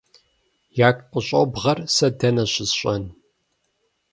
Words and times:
-Ягу 0.87 1.03
къыщӏобгъэр 1.11 1.79
сэ 1.95 2.07
дэнэ 2.19 2.45
щысщӏэн? 2.51 3.03